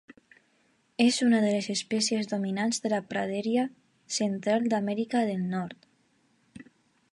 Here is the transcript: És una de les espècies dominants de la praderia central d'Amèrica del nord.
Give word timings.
És 1.03 1.19
una 1.25 1.41
de 1.43 1.51
les 1.55 1.67
espècies 1.73 2.31
dominants 2.31 2.81
de 2.85 2.91
la 2.95 3.03
praderia 3.13 3.67
central 4.17 4.65
d'Amèrica 4.75 5.25
del 5.33 5.47
nord. 5.55 5.89